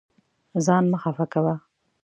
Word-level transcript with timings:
ځان 0.65 0.83
مه 0.91 0.97
خفه 1.01 1.25
کوه. 1.33 1.55